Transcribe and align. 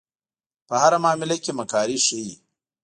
په 0.67 0.75
هره 0.81 0.97
معامله 1.03 1.35
کې 1.43 1.51
مکاري 1.59 1.97
ښيي. 2.05 2.33